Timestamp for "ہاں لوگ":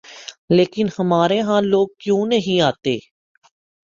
1.41-1.87